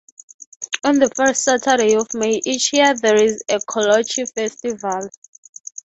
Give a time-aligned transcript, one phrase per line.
[0.83, 5.11] On the first Saturday of May each year there is a 'Kolache Festival'.